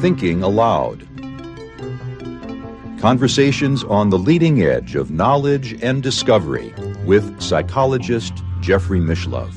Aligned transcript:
Thinking 0.00 0.42
Allowed. 0.42 1.06
Conversations 2.98 3.84
on 3.84 4.10
the 4.10 4.18
leading 4.18 4.62
edge 4.62 4.96
of 4.96 5.10
knowledge 5.10 5.80
and 5.82 6.02
discovery 6.02 6.74
with 7.04 7.40
psychologist 7.40 8.42
Jeffrey 8.60 8.98
Mishlove. 8.98 9.54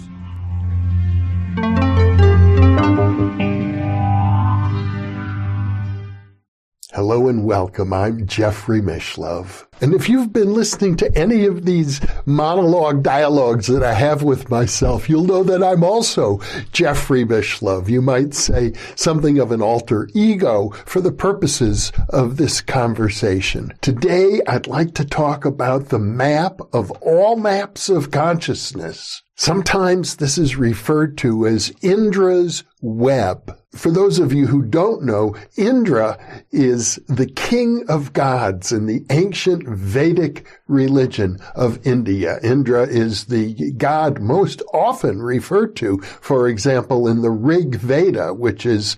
Hello 6.92 7.28
and 7.28 7.44
welcome. 7.44 7.94
I'm 7.94 8.28
Jeffrey 8.28 8.82
Mishlove. 8.82 9.66
And 9.82 9.94
if 9.94 10.08
you've 10.08 10.32
been 10.32 10.54
listening 10.54 10.96
to 10.98 11.18
any 11.18 11.46
of 11.46 11.66
these 11.66 12.00
monologue 12.26 13.04
dialogues 13.04 13.68
that 13.68 13.84
I 13.84 13.94
have 13.94 14.24
with 14.24 14.50
myself, 14.50 15.10
you'll 15.10 15.26
know 15.26 15.44
that 15.44 15.64
I'm 15.64 15.84
also 15.84 16.40
Jeffrey 16.72 17.26
Mishlove. 17.26 17.90
You 17.90 18.02
might 18.02 18.34
say 18.34 18.74
something 18.96 19.40
of 19.40 19.52
an 19.52 19.62
alter 19.62 20.08
ego 20.14 20.70
for 20.86 21.02
the 21.02 21.12
purposes 21.12 21.92
of 22.10 22.38
this 22.38 22.62
conversation. 22.62 23.74
Today, 23.82 24.42
I'd 24.48 24.68
like 24.68 24.94
to 24.96 25.06
talk 25.06 25.46
about 25.46 25.90
the 25.90 26.00
map 26.00 26.60
of 26.72 26.92
all 27.02 27.36
maps 27.36 27.90
of 27.90 28.12
consciousness. 28.12 29.22
Sometimes 29.36 30.18
this 30.18 30.38
is 30.38 30.56
referred 30.56 31.18
to 31.18 31.48
as 31.48 31.74
Indra's 31.82 32.64
web. 32.82 33.60
For 33.72 33.90
those 33.90 34.20
of 34.20 34.32
you 34.32 34.46
who 34.46 34.62
don't 34.62 35.04
know, 35.04 35.36
Indra 35.58 36.20
is 36.52 37.00
the 37.08 37.26
king 37.26 37.84
of 37.90 38.14
gods 38.14 38.72
in 38.72 38.86
the 38.86 39.04
ancient 39.10 39.68
Vedic 39.74 40.46
religion 40.68 41.40
of 41.56 41.86
India. 41.86 42.40
Indra 42.42 42.84
is 42.84 43.26
the 43.26 43.72
god 43.74 44.22
most 44.22 44.62
often 44.74 45.22
referred 45.22 45.76
to, 45.78 45.98
for 46.00 46.48
example, 46.48 47.08
in 47.08 47.22
the 47.22 47.32
Rig 47.32 47.76
Veda, 47.76 48.34
which 48.34 48.66
is 48.66 48.98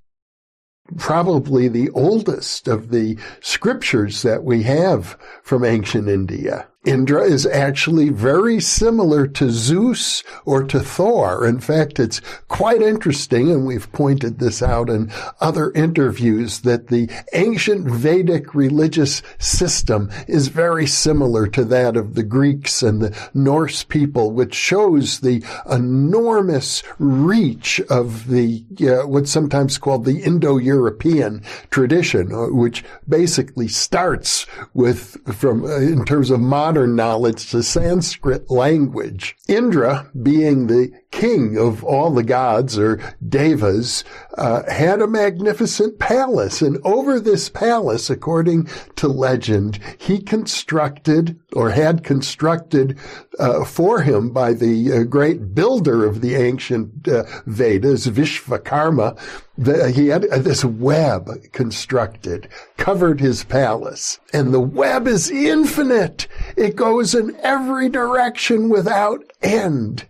probably 0.97 1.67
the 1.67 1.89
oldest 1.91 2.67
of 2.67 2.89
the 2.89 3.17
scriptures 3.41 4.21
that 4.21 4.43
we 4.43 4.63
have 4.63 5.17
from 5.43 5.63
ancient 5.65 6.07
India. 6.07 6.67
Indra 6.85 7.23
is 7.23 7.45
actually 7.47 8.09
very 8.09 8.59
similar 8.59 9.25
to 9.27 9.49
Zeus 9.49 10.23
or 10.45 10.63
to 10.63 10.79
Thor. 10.79 11.47
In 11.47 11.59
fact, 11.59 11.99
it's 11.99 12.21
quite 12.47 12.81
interesting, 12.81 13.49
and 13.49 13.65
we've 13.65 13.91
pointed 13.91 14.37
this 14.37 14.61
out 14.61 14.89
in 14.89 15.11
other 15.41 15.71
interviews, 15.71 16.61
that 16.61 16.87
the 16.87 17.09
ancient 17.33 17.89
Vedic 17.89 18.53
religious 18.53 19.23
system 19.39 20.11
is 20.27 20.49
very 20.49 20.85
similar 20.85 21.47
to 21.47 21.65
that 21.65 21.97
of 21.97 22.13
the 22.13 22.23
Greeks 22.23 22.83
and 22.83 23.01
the 23.01 23.29
Norse 23.33 23.83
people, 23.83 24.31
which 24.31 24.53
shows 24.53 25.21
the 25.21 25.43
enormous 25.69 26.83
reach 26.99 27.81
of 27.89 28.27
the, 28.27 28.63
uh, 28.81 29.07
what's 29.07 29.31
sometimes 29.31 29.79
called 29.79 30.05
the 30.05 30.21
Indo-European 30.21 31.41
tradition, 31.71 32.31
uh, 32.31 32.47
which 32.53 32.83
basically 33.07 33.67
starts 33.67 34.45
with, 34.73 35.17
from, 35.35 35.65
uh, 35.65 35.77
in 35.77 36.05
terms 36.05 36.29
of 36.29 36.39
modern 36.39 36.74
modern 36.75 36.93
knowledge 36.97 37.51
the 37.51 37.63
Sanskrit 37.63 38.51
language. 38.51 39.37
Indra, 39.47 40.11
being 40.21 40.67
the 40.67 40.91
king 41.15 41.57
of 41.57 41.81
all 41.81 42.11
the 42.11 42.23
gods 42.23 42.77
or 42.77 42.99
devas, 43.27 44.03
uh, 44.37 44.69
had 44.69 45.01
a 45.01 45.07
magnificent 45.07 45.97
palace. 45.97 46.61
And 46.61 46.77
over 46.83 47.21
this 47.21 47.47
palace, 47.47 48.09
according 48.09 48.67
to 48.97 49.07
legend, 49.07 49.79
he 49.97 50.21
constructed 50.21 51.39
or 51.53 51.69
had 51.69 52.03
constructed 52.03 52.99
uh, 53.39 53.63
for 53.63 54.01
him 54.01 54.31
by 54.31 54.51
the 54.51 54.91
uh, 54.91 55.03
great 55.03 55.55
builder 55.55 56.05
of 56.05 56.19
the 56.19 56.35
ancient 56.35 57.07
uh, 57.07 57.23
Vedas, 57.45 58.07
Vishvakarma, 58.07 59.17
the, 59.57 59.91
he 59.91 60.07
had 60.07 60.23
this 60.23 60.65
web 60.65 61.29
constructed, 61.53 62.49
covered 62.75 63.21
his 63.21 63.45
palace. 63.45 64.19
And 64.33 64.53
the 64.53 64.59
web 64.59 65.07
is 65.07 65.31
infinite. 65.31 66.27
It 66.57 66.75
goes 66.75 67.15
in 67.15 67.37
every 67.37 67.87
direction 67.87 68.67
without 68.67 69.23
end. 69.41 70.05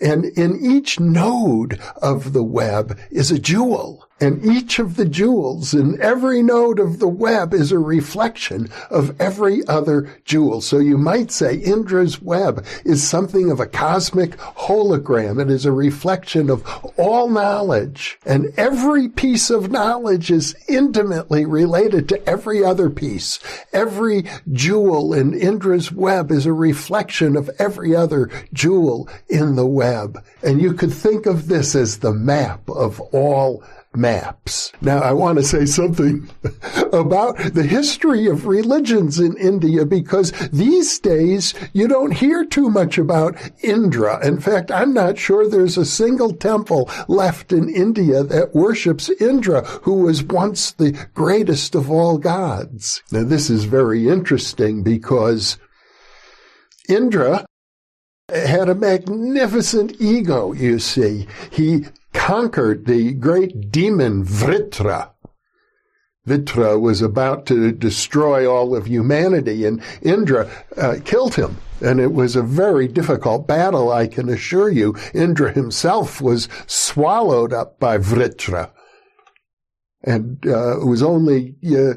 And 0.00 0.24
in 0.24 0.58
each 0.60 1.00
node 1.00 1.80
of 1.96 2.32
the 2.32 2.44
web 2.44 2.98
is 3.10 3.30
a 3.30 3.38
jewel. 3.38 4.05
And 4.18 4.42
each 4.46 4.78
of 4.78 4.96
the 4.96 5.04
jewels 5.04 5.74
in 5.74 6.00
every 6.00 6.42
node 6.42 6.78
of 6.78 7.00
the 7.00 7.08
web 7.08 7.52
is 7.52 7.70
a 7.70 7.78
reflection 7.78 8.70
of 8.88 9.14
every 9.20 9.66
other 9.66 10.08
jewel. 10.24 10.62
So 10.62 10.78
you 10.78 10.96
might 10.96 11.30
say 11.30 11.56
Indra's 11.56 12.22
web 12.22 12.64
is 12.86 13.06
something 13.06 13.50
of 13.50 13.60
a 13.60 13.66
cosmic 13.66 14.38
hologram. 14.38 15.38
It 15.38 15.50
is 15.50 15.66
a 15.66 15.72
reflection 15.72 16.48
of 16.48 16.66
all 16.96 17.28
knowledge. 17.28 18.18
And 18.24 18.54
every 18.56 19.06
piece 19.06 19.50
of 19.50 19.70
knowledge 19.70 20.30
is 20.30 20.56
intimately 20.66 21.44
related 21.44 22.08
to 22.08 22.26
every 22.26 22.64
other 22.64 22.88
piece. 22.88 23.38
Every 23.74 24.24
jewel 24.50 25.12
in 25.12 25.34
Indra's 25.34 25.92
web 25.92 26.30
is 26.30 26.46
a 26.46 26.54
reflection 26.54 27.36
of 27.36 27.50
every 27.58 27.94
other 27.94 28.30
jewel 28.54 29.10
in 29.28 29.56
the 29.56 29.66
web. 29.66 30.24
And 30.42 30.62
you 30.62 30.72
could 30.72 30.92
think 30.92 31.26
of 31.26 31.48
this 31.48 31.74
as 31.74 31.98
the 31.98 32.14
map 32.14 32.66
of 32.70 32.98
all 33.12 33.62
maps. 33.96 34.72
Now, 34.80 34.98
I 34.98 35.12
want 35.12 35.38
to 35.38 35.44
say 35.44 35.66
something 35.66 36.28
about 36.92 37.36
the 37.54 37.66
history 37.68 38.26
of 38.26 38.46
religions 38.46 39.18
in 39.18 39.36
India 39.36 39.84
because 39.84 40.32
these 40.52 40.98
days 40.98 41.54
you 41.72 41.88
don't 41.88 42.12
hear 42.12 42.44
too 42.44 42.70
much 42.70 42.98
about 42.98 43.36
Indra. 43.62 44.24
In 44.26 44.40
fact, 44.40 44.70
I'm 44.70 44.92
not 44.92 45.18
sure 45.18 45.48
there's 45.48 45.78
a 45.78 45.84
single 45.84 46.34
temple 46.34 46.90
left 47.08 47.52
in 47.52 47.68
India 47.68 48.22
that 48.22 48.54
worships 48.54 49.10
Indra, 49.20 49.64
who 49.82 50.02
was 50.02 50.22
once 50.22 50.72
the 50.72 50.92
greatest 51.14 51.74
of 51.74 51.90
all 51.90 52.18
gods. 52.18 53.02
Now, 53.10 53.24
this 53.24 53.50
is 53.50 53.64
very 53.64 54.08
interesting 54.08 54.82
because 54.82 55.58
Indra 56.88 57.44
had 58.28 58.68
a 58.68 58.74
magnificent 58.74 60.00
ego, 60.00 60.52
you 60.52 60.78
see. 60.78 61.26
He 61.50 61.84
conquered 62.12 62.86
the 62.86 63.12
great 63.14 63.70
demon 63.70 64.24
Vritra. 64.24 65.10
Vritra 66.26 66.80
was 66.80 67.02
about 67.02 67.46
to 67.46 67.70
destroy 67.70 68.50
all 68.50 68.74
of 68.74 68.86
humanity, 68.86 69.64
and 69.64 69.80
Indra 70.02 70.50
uh, 70.76 70.96
killed 71.04 71.36
him. 71.36 71.56
And 71.80 72.00
it 72.00 72.12
was 72.12 72.34
a 72.34 72.42
very 72.42 72.88
difficult 72.88 73.46
battle, 73.46 73.92
I 73.92 74.06
can 74.06 74.28
assure 74.28 74.70
you. 74.70 74.96
Indra 75.14 75.52
himself 75.52 76.20
was 76.20 76.48
swallowed 76.66 77.52
up 77.52 77.78
by 77.78 77.98
Vritra 77.98 78.70
and 80.06 80.46
uh, 80.46 80.76
was 80.84 81.02
only 81.02 81.54
uh, 81.66 81.94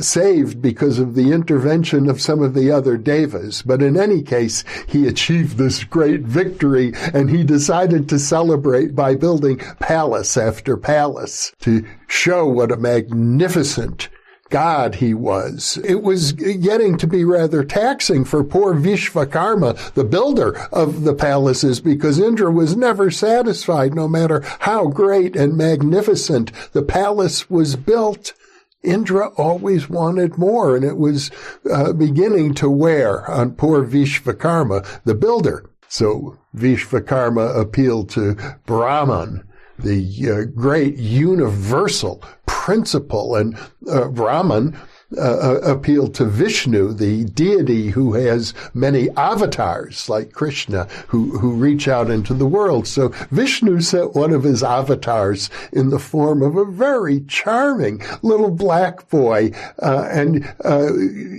saved 0.00 0.60
because 0.60 0.98
of 0.98 1.14
the 1.14 1.32
intervention 1.32 2.08
of 2.08 2.20
some 2.20 2.42
of 2.42 2.54
the 2.54 2.70
other 2.70 2.96
devas. 2.96 3.62
But 3.62 3.82
in 3.82 3.96
any 3.96 4.22
case, 4.22 4.64
he 4.88 5.06
achieved 5.06 5.56
this 5.56 5.84
great 5.84 6.22
victory 6.22 6.92
and 7.14 7.30
he 7.30 7.44
decided 7.44 8.08
to 8.08 8.18
celebrate 8.18 8.94
by 8.94 9.14
building 9.14 9.58
palace 9.78 10.36
after 10.36 10.76
palace 10.76 11.52
to 11.60 11.86
show 12.08 12.46
what 12.46 12.72
a 12.72 12.76
magnificent 12.76 14.08
God 14.50 14.96
he 14.96 15.14
was. 15.14 15.78
It 15.84 16.02
was 16.02 16.32
getting 16.32 16.98
to 16.98 17.06
be 17.06 17.24
rather 17.24 17.64
taxing 17.64 18.24
for 18.24 18.44
poor 18.44 18.74
Vishvakarma, 18.74 19.94
the 19.94 20.04
builder 20.04 20.58
of 20.72 21.04
the 21.04 21.14
palaces, 21.14 21.80
because 21.80 22.18
Indra 22.18 22.50
was 22.50 22.76
never 22.76 23.10
satisfied 23.10 23.94
no 23.94 24.08
matter 24.08 24.42
how 24.60 24.88
great 24.88 25.36
and 25.36 25.56
magnificent 25.56 26.52
the 26.72 26.82
palace 26.82 27.48
was 27.48 27.76
built. 27.76 28.34
Indra 28.82 29.28
always 29.36 29.88
wanted 29.88 30.38
more, 30.38 30.74
and 30.74 30.84
it 30.84 30.96
was 30.96 31.30
uh, 31.70 31.92
beginning 31.92 32.54
to 32.54 32.68
wear 32.68 33.30
on 33.30 33.52
poor 33.52 33.84
Vishvakarma, 33.84 35.02
the 35.04 35.14
builder. 35.14 35.70
So 35.88 36.38
Vishvakarma 36.56 37.58
appealed 37.58 38.10
to 38.10 38.36
Brahman, 38.66 39.44
the 39.78 40.30
uh, 40.30 40.44
great 40.54 40.96
universal 40.96 42.22
principle, 42.60 43.36
and 43.36 43.56
uh, 43.88 44.06
Brahman 44.08 44.76
uh, 45.16 45.20
uh, 45.20 45.60
appeal 45.62 46.06
to 46.06 46.24
Vishnu, 46.24 46.92
the 46.92 47.24
deity 47.24 47.88
who 47.88 48.14
has 48.14 48.54
many 48.74 49.10
avatars 49.16 50.08
like 50.08 50.32
Krishna 50.32 50.84
who, 51.08 51.36
who 51.38 51.52
reach 51.52 51.88
out 51.88 52.10
into 52.10 52.32
the 52.32 52.46
world. 52.46 52.86
So 52.86 53.08
Vishnu 53.32 53.80
sent 53.80 54.14
one 54.14 54.32
of 54.32 54.44
his 54.44 54.62
avatars 54.62 55.50
in 55.72 55.90
the 55.90 55.98
form 55.98 56.42
of 56.42 56.54
a 56.54 56.64
very 56.64 57.22
charming 57.22 58.00
little 58.22 58.52
black 58.52 59.08
boy. 59.08 59.50
Uh, 59.82 60.08
and 60.12 60.46
uh, 60.64 60.92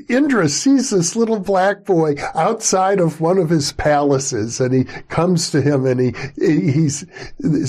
Indra 0.10 0.50
sees 0.50 0.90
this 0.90 1.16
little 1.16 1.40
black 1.40 1.86
boy 1.86 2.16
outside 2.36 3.00
of 3.00 3.22
one 3.22 3.38
of 3.38 3.50
his 3.50 3.72
palaces 3.72 4.60
and 4.60 4.74
he 4.74 4.84
comes 4.84 5.50
to 5.52 5.62
him 5.62 5.86
and 5.86 6.02
he, 6.02 6.14
he's 6.36 7.06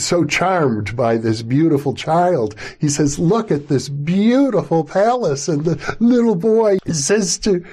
so 0.02 0.25
charmed 0.25 0.96
by 0.96 1.16
this 1.16 1.43
beautiful 1.43 1.94
child. 1.94 2.56
He 2.81 2.88
says, 2.88 3.20
look 3.20 3.52
at 3.52 3.69
this 3.69 3.88
beautiful 3.88 4.82
palace 4.82 5.46
and 5.46 5.64
the 5.64 5.92
little 6.00 6.37
boy 6.37 6.79
says 6.87 7.39
to 7.41 7.65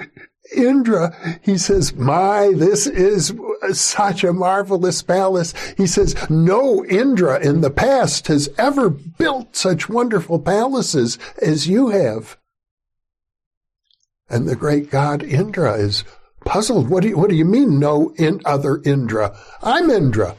Indra, 0.56 1.14
he 1.42 1.56
says, 1.58 1.94
my, 1.94 2.52
this 2.54 2.86
is 2.86 3.32
such 3.72 4.24
a 4.24 4.32
marvelous 4.32 5.02
palace. 5.02 5.54
He 5.76 5.86
says, 5.86 6.16
no 6.28 6.84
Indra 6.86 7.38
in 7.38 7.60
the 7.60 7.70
past 7.70 8.26
has 8.26 8.48
ever 8.58 8.90
built 8.90 9.54
such 9.54 9.88
wonderful 9.88 10.40
palaces 10.40 11.18
as 11.40 11.68
you 11.68 11.90
have. 11.90 12.36
And 14.28 14.48
the 14.48 14.56
great 14.56 14.90
god 14.90 15.22
Indra 15.22 15.74
is 15.74 16.04
puzzled. 16.44 16.88
What 16.88 17.02
do 17.02 17.10
you, 17.10 17.18
what 17.18 17.30
do 17.30 17.36
you 17.36 17.44
mean 17.44 17.78
no 17.78 18.12
in 18.16 18.40
other 18.44 18.80
Indra? 18.84 19.38
I'm 19.62 19.90
Indra. 19.90 20.36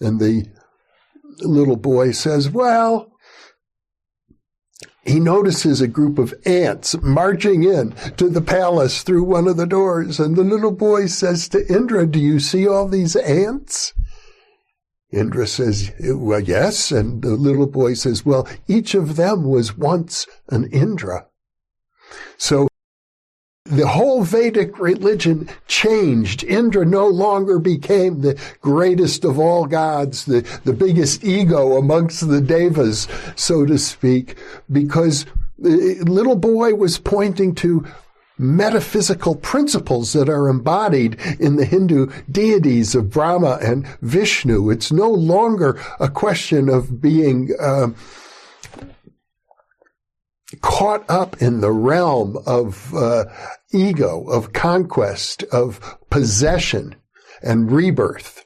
And 0.00 0.18
the 0.18 0.46
little 1.40 1.76
boy 1.76 2.12
says, 2.12 2.50
well, 2.50 3.09
he 5.02 5.18
notices 5.18 5.80
a 5.80 5.88
group 5.88 6.18
of 6.18 6.34
ants 6.44 6.94
marching 7.02 7.64
in 7.64 7.92
to 8.16 8.28
the 8.28 8.42
palace 8.42 9.02
through 9.02 9.24
one 9.24 9.48
of 9.48 9.56
the 9.56 9.66
doors. 9.66 10.20
And 10.20 10.36
the 10.36 10.44
little 10.44 10.72
boy 10.72 11.06
says 11.06 11.48
to 11.50 11.66
Indra, 11.72 12.06
do 12.06 12.18
you 12.18 12.38
see 12.38 12.68
all 12.68 12.86
these 12.86 13.16
ants? 13.16 13.94
Indra 15.10 15.46
says, 15.46 15.90
well, 16.00 16.40
yes. 16.40 16.92
And 16.92 17.22
the 17.22 17.30
little 17.30 17.66
boy 17.66 17.94
says, 17.94 18.24
well, 18.24 18.46
each 18.68 18.94
of 18.94 19.16
them 19.16 19.44
was 19.44 19.76
once 19.76 20.26
an 20.50 20.70
Indra. 20.70 21.26
So 22.36 22.68
the 23.70 23.86
whole 23.86 24.24
Vedic 24.24 24.78
religion 24.78 25.48
changed. 25.66 26.42
Indra 26.44 26.84
no 26.84 27.06
longer 27.06 27.58
became 27.58 28.20
the 28.20 28.40
greatest 28.60 29.24
of 29.24 29.38
all 29.38 29.66
gods, 29.66 30.24
the, 30.24 30.40
the 30.64 30.72
biggest 30.72 31.24
ego 31.24 31.76
amongst 31.76 32.28
the 32.28 32.40
devas, 32.40 33.06
so 33.36 33.64
to 33.64 33.78
speak, 33.78 34.36
because 34.70 35.24
the 35.58 36.02
little 36.04 36.36
boy 36.36 36.74
was 36.74 36.98
pointing 36.98 37.54
to 37.56 37.86
metaphysical 38.38 39.36
principles 39.36 40.14
that 40.14 40.28
are 40.28 40.48
embodied 40.48 41.20
in 41.38 41.56
the 41.56 41.66
Hindu 41.66 42.10
deities 42.30 42.94
of 42.94 43.10
Brahma 43.10 43.58
and 43.62 43.86
Vishnu. 44.00 44.70
It's 44.70 44.90
no 44.90 45.10
longer 45.10 45.78
a 46.00 46.08
question 46.08 46.70
of 46.70 47.02
being 47.02 47.50
uh, 47.60 47.88
caught 50.62 51.08
up 51.08 51.40
in 51.42 51.60
the 51.60 51.70
realm 51.70 52.38
of 52.46 52.94
uh, 52.94 53.26
ego, 53.72 54.24
of 54.28 54.52
conquest, 54.52 55.42
of 55.52 55.98
possession 56.10 56.96
and 57.42 57.70
rebirth 57.70 58.44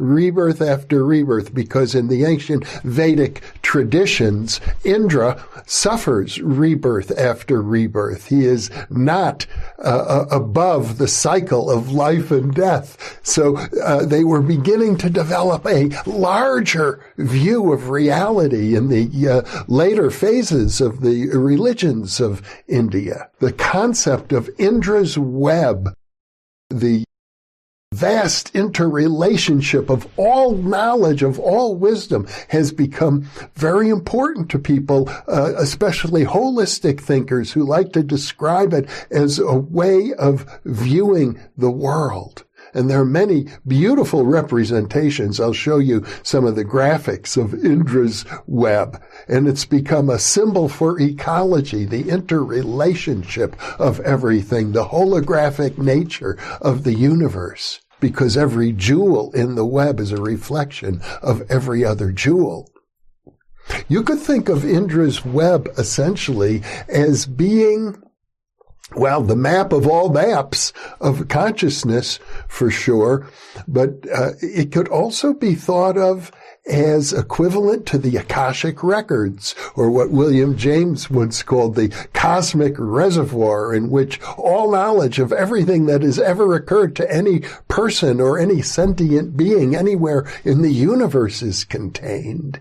rebirth 0.00 0.60
after 0.60 1.04
rebirth, 1.04 1.54
because 1.54 1.94
in 1.94 2.08
the 2.08 2.24
ancient 2.24 2.66
Vedic 2.82 3.42
traditions, 3.62 4.60
Indra 4.84 5.44
suffers 5.66 6.40
rebirth 6.40 7.16
after 7.16 7.62
rebirth. 7.62 8.28
He 8.28 8.46
is 8.46 8.70
not 8.88 9.46
uh, 9.78 9.82
uh, 9.82 10.26
above 10.30 10.98
the 10.98 11.08
cycle 11.08 11.70
of 11.70 11.92
life 11.92 12.30
and 12.30 12.54
death. 12.54 13.20
So 13.22 13.56
uh, 13.56 14.04
they 14.06 14.24
were 14.24 14.42
beginning 14.42 14.96
to 14.98 15.10
develop 15.10 15.66
a 15.66 15.90
larger 16.06 17.04
view 17.18 17.72
of 17.72 17.90
reality 17.90 18.74
in 18.74 18.88
the 18.88 19.28
uh, 19.28 19.64
later 19.68 20.10
phases 20.10 20.80
of 20.80 21.02
the 21.02 21.28
religions 21.28 22.20
of 22.20 22.42
India. 22.66 23.30
The 23.38 23.52
concept 23.52 24.32
of 24.32 24.50
Indra's 24.58 25.18
web 25.18 25.94
the 26.70 27.04
vast 27.94 28.54
interrelationship 28.54 29.90
of 29.90 30.06
all 30.16 30.56
knowledge, 30.56 31.24
of 31.24 31.40
all 31.40 31.74
wisdom 31.74 32.24
has 32.48 32.70
become 32.70 33.22
very 33.56 33.88
important 33.88 34.48
to 34.48 34.60
people, 34.60 35.08
uh, 35.26 35.54
especially 35.56 36.24
holistic 36.24 37.00
thinkers 37.00 37.52
who 37.52 37.64
like 37.64 37.92
to 37.92 38.04
describe 38.04 38.72
it 38.72 38.88
as 39.10 39.40
a 39.40 39.56
way 39.56 40.12
of 40.14 40.60
viewing 40.64 41.40
the 41.56 41.70
world. 41.70 42.44
And 42.74 42.88
there 42.88 43.00
are 43.00 43.04
many 43.04 43.48
beautiful 43.66 44.24
representations. 44.24 45.40
I'll 45.40 45.52
show 45.52 45.78
you 45.78 46.04
some 46.22 46.44
of 46.44 46.56
the 46.56 46.64
graphics 46.64 47.36
of 47.36 47.64
Indra's 47.64 48.24
web. 48.46 49.02
And 49.28 49.48
it's 49.48 49.64
become 49.64 50.08
a 50.08 50.18
symbol 50.18 50.68
for 50.68 51.00
ecology, 51.00 51.84
the 51.84 52.08
interrelationship 52.08 53.56
of 53.80 54.00
everything, 54.00 54.72
the 54.72 54.86
holographic 54.86 55.78
nature 55.78 56.38
of 56.60 56.84
the 56.84 56.94
universe. 56.94 57.80
Because 58.00 58.36
every 58.36 58.72
jewel 58.72 59.30
in 59.32 59.56
the 59.56 59.66
web 59.66 60.00
is 60.00 60.12
a 60.12 60.22
reflection 60.22 61.02
of 61.22 61.42
every 61.50 61.84
other 61.84 62.12
jewel. 62.12 62.70
You 63.88 64.02
could 64.02 64.18
think 64.18 64.48
of 64.48 64.64
Indra's 64.64 65.24
web 65.24 65.68
essentially 65.76 66.62
as 66.88 67.26
being 67.26 68.02
well, 68.94 69.22
the 69.22 69.36
map 69.36 69.72
of 69.72 69.86
all 69.86 70.08
maps 70.08 70.72
of 71.00 71.28
consciousness 71.28 72.18
for 72.48 72.70
sure, 72.70 73.28
but 73.68 73.90
uh, 74.12 74.32
it 74.40 74.72
could 74.72 74.88
also 74.88 75.32
be 75.32 75.54
thought 75.54 75.96
of 75.96 76.32
as 76.66 77.12
equivalent 77.12 77.86
to 77.86 77.98
the 77.98 78.16
Akashic 78.16 78.82
records, 78.82 79.54
or 79.74 79.90
what 79.90 80.10
William 80.10 80.56
James 80.56 81.10
once 81.10 81.42
called 81.42 81.74
the 81.74 81.88
cosmic 82.12 82.74
reservoir 82.78 83.74
in 83.74 83.90
which 83.90 84.20
all 84.36 84.70
knowledge 84.70 85.18
of 85.18 85.32
everything 85.32 85.86
that 85.86 86.02
has 86.02 86.18
ever 86.18 86.54
occurred 86.54 86.94
to 86.96 87.12
any 87.12 87.40
person 87.68 88.20
or 88.20 88.38
any 88.38 88.62
sentient 88.62 89.36
being 89.36 89.74
anywhere 89.74 90.30
in 90.44 90.62
the 90.62 90.72
universe 90.72 91.42
is 91.42 91.64
contained. 91.64 92.60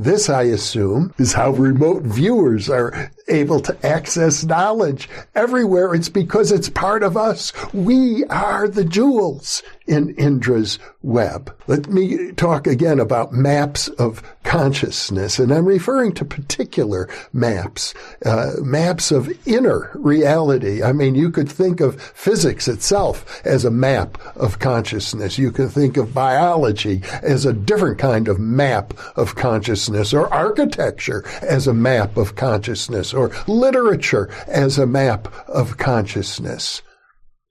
This, 0.00 0.30
I 0.30 0.42
assume, 0.42 1.12
is 1.18 1.32
how 1.32 1.50
remote 1.50 2.04
viewers 2.04 2.70
are 2.70 3.10
able 3.26 3.58
to 3.58 3.76
access 3.84 4.44
knowledge 4.44 5.08
everywhere. 5.34 5.92
It's 5.92 6.08
because 6.08 6.52
it's 6.52 6.68
part 6.68 7.02
of 7.02 7.16
us. 7.16 7.52
We 7.74 8.22
are 8.26 8.68
the 8.68 8.84
jewels 8.84 9.60
in 9.88 10.14
Indra's 10.16 10.78
web. 11.02 11.54
Let 11.66 11.88
me 11.88 12.32
talk 12.32 12.66
again 12.66 13.00
about 13.00 13.32
maps 13.32 13.88
of 13.88 14.22
consciousness, 14.44 15.38
and 15.38 15.52
I'm 15.52 15.64
referring 15.64 16.12
to 16.12 16.24
particular 16.24 17.08
maps, 17.32 17.94
uh, 18.24 18.52
maps 18.62 19.10
of 19.10 19.30
inner 19.46 19.90
reality. 19.94 20.82
I 20.82 20.92
mean, 20.92 21.14
you 21.14 21.30
could 21.30 21.50
think 21.50 21.80
of 21.80 22.00
physics 22.00 22.68
itself 22.68 23.40
as 23.44 23.64
a 23.64 23.70
map 23.70 24.18
of 24.36 24.58
consciousness. 24.58 25.38
You 25.38 25.50
could 25.50 25.70
think 25.70 25.96
of 25.96 26.14
biology 26.14 27.02
as 27.22 27.46
a 27.46 27.52
different 27.52 27.98
kind 27.98 28.28
of 28.28 28.38
map 28.38 28.92
of 29.16 29.34
consciousness, 29.34 30.12
or 30.12 30.32
architecture 30.32 31.24
as 31.42 31.66
a 31.66 31.74
map 31.74 32.16
of 32.16 32.36
consciousness, 32.36 33.14
or 33.14 33.32
literature 33.46 34.28
as 34.46 34.78
a 34.78 34.86
map 34.86 35.32
of 35.48 35.78
consciousness. 35.78 36.82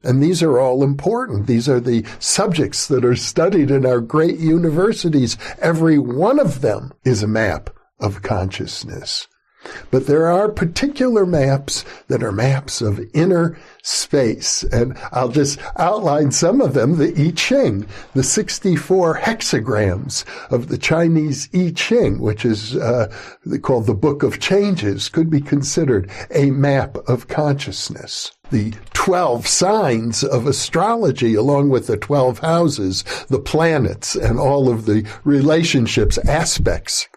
And 0.08 0.24
these 0.24 0.42
are 0.42 0.58
all 0.58 0.84
important. 0.86 1.48
These 1.48 1.68
are 1.68 1.82
the 1.82 2.06
subjects 2.18 2.88
that 2.88 3.04
are 3.04 3.18
studied 3.18 3.70
in 3.70 3.86
our 3.86 4.00
great 4.00 4.40
universities. 4.40 5.38
Every 5.60 6.00
one 6.00 6.40
of 6.40 6.62
them 6.62 6.94
is 7.04 7.22
a 7.22 7.28
map 7.28 7.70
of 8.00 8.22
consciousness. 8.22 9.28
But 9.90 10.08
there 10.08 10.28
are 10.28 10.50
particular 10.50 11.26
maps 11.26 11.84
that 12.08 12.24
are 12.24 12.32
maps 12.32 12.82
of 12.82 13.00
inner 13.14 13.58
space. 13.82 14.64
And 14.64 14.98
I'll 15.12 15.30
just 15.30 15.60
outline 15.78 16.32
some 16.32 16.62
of 16.62 16.74
them. 16.74 16.98
The 16.98 17.14
I 17.18 17.32
Ching, 17.32 17.88
the 18.14 18.24
64 18.24 19.20
hexagrams 19.20 20.26
of 20.52 20.68
the 20.68 20.78
Chinese 20.78 21.50
I 21.54 21.72
Ching, 21.76 22.20
which 22.20 22.46
is 22.46 22.76
uh, 22.76 23.12
called 23.62 23.88
the 23.88 23.94
Book 23.94 24.24
of 24.24 24.40
Changes, 24.40 25.10
could 25.10 25.30
be 25.30 25.42
considered 25.42 26.10
a 26.32 26.52
map 26.52 26.98
of 27.08 27.28
consciousness 27.28 28.32
the 28.50 28.74
12 28.94 29.46
signs 29.46 30.24
of 30.24 30.48
astrology 30.48 31.36
along 31.36 31.70
with 31.70 31.88
the 31.88 31.98
12 31.98 32.40
houses, 32.40 33.04
the 33.28 33.40
planets, 33.40 34.16
and 34.16 34.40
all 34.40 34.72
of 34.72 34.86
the 34.86 35.06
relationships, 35.26 36.18
aspects 36.20 37.10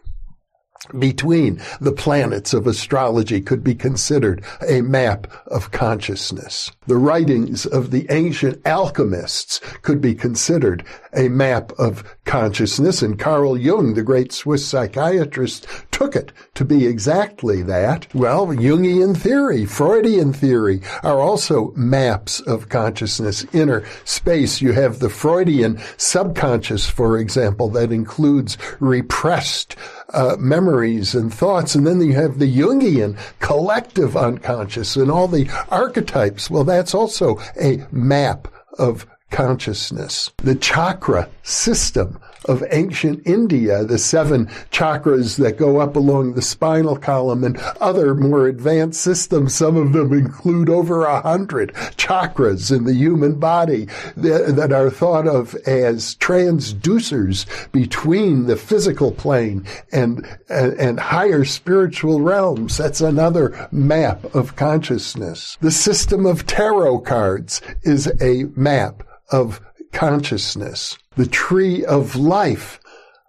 between 0.99 1.61
the 1.80 1.92
planets 1.92 2.52
of 2.52 2.66
astrology 2.66 3.40
could 3.40 3.62
be 3.62 3.75
considered 3.75 4.44
a 4.68 4.80
map 4.80 5.26
of 5.47 5.70
consciousness. 5.70 6.70
The 6.87 6.97
writings 6.97 7.66
of 7.66 7.90
the 7.90 8.06
ancient 8.11 8.61
alchemists 8.66 9.61
could 9.82 10.00
be 10.00 10.14
considered 10.14 10.85
a 11.14 11.28
map 11.28 11.73
of 11.78 12.04
consciousness, 12.30 13.02
and 13.02 13.18
Carl 13.18 13.58
Jung, 13.58 13.94
the 13.94 14.04
great 14.04 14.30
Swiss 14.30 14.64
psychiatrist, 14.64 15.66
took 15.90 16.14
it 16.14 16.30
to 16.54 16.64
be 16.64 16.87
exactly 16.87 17.60
that. 17.62 18.06
Well, 18.14 18.46
Jungian 18.46 19.16
theory, 19.16 19.66
Freudian 19.66 20.32
theory 20.32 20.80
are 21.02 21.18
also 21.18 21.72
maps 21.75 22.38
of 22.42 22.68
consciousness, 22.68 23.44
inner 23.52 23.84
space. 24.04 24.60
You 24.60 24.70
have 24.75 25.00
the 25.00 25.10
Freudian 25.10 25.80
subconscious, 25.96 26.88
for 26.88 27.18
example, 27.18 27.68
that 27.70 27.90
includes 27.90 28.56
repressed 28.78 29.75
uh, 30.14 30.37
memories 30.38 31.16
and 31.16 31.34
thoughts. 31.34 31.75
And 31.75 31.84
then 31.84 32.00
you 32.00 32.12
have 32.12 32.38
the 32.38 32.56
Jungian 32.56 33.18
collective 33.40 34.16
unconscious 34.16 34.94
and 34.94 35.10
all 35.10 35.26
the 35.26 35.50
archetypes. 35.68 36.49
Well, 36.49 36.62
that's 36.62 36.94
also 36.94 37.40
a 37.60 37.84
map 37.90 38.46
of 38.78 39.04
consciousness. 39.30 40.30
The 40.38 40.54
chakra 40.54 41.28
system 41.42 42.18
of 42.47 42.64
ancient 42.70 43.26
India, 43.26 43.85
the 43.85 43.99
seven 43.99 44.47
chakras 44.70 45.37
that 45.37 45.56
go 45.56 45.78
up 45.78 45.97
along 45.97 46.35
the 46.35 46.42
spinal 46.42 46.97
column 46.97 47.44
and 47.44 47.59
other 47.80 48.14
more 48.14 48.47
advanced 48.47 49.00
systems. 49.00 49.54
Some 49.54 49.76
of 49.76 49.92
them 49.92 50.12
include 50.12 50.68
over 50.68 51.04
a 51.04 51.20
hundred 51.20 51.73
chakras 51.97 52.75
in 52.75 52.85
the 52.85 52.94
human 52.94 53.38
body 53.38 53.87
that, 54.16 54.54
that 54.56 54.73
are 54.73 54.90
thought 54.90 55.26
of 55.26 55.54
as 55.66 56.14
transducers 56.16 57.47
between 57.73 58.47
the 58.47 58.56
physical 58.56 59.12
plane 59.12 59.66
and, 59.92 60.26
and, 60.49 60.73
and 60.75 61.00
higher 61.00 61.44
spiritual 61.44 62.20
realms. 62.20 62.76
That's 62.76 63.00
another 63.00 63.68
map 63.70 64.35
of 64.35 64.56
consciousness. 64.56 65.56
The 65.61 65.70
system 65.70 66.26
of 66.26 66.47
tarot 66.47 67.00
cards 67.00 67.61
is 67.82 68.11
a 68.20 68.44
map 68.56 69.02
of 69.30 69.61
consciousness. 69.92 70.99
The 71.16 71.26
tree 71.26 71.85
of 71.85 72.16
life 72.16 72.80